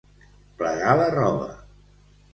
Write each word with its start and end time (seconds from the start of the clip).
Plegar 0.61 0.95
la 1.01 1.11
roba. 1.19 1.53